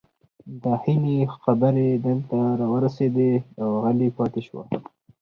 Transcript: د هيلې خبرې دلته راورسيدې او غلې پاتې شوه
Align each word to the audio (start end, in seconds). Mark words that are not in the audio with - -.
د 0.63 0.63
هيلې 0.83 1.17
خبرې 1.43 1.87
دلته 2.05 2.37
راورسيدې 2.61 3.31
او 3.61 3.69
غلې 3.83 4.09
پاتې 4.17 4.41
شوه 4.47 4.63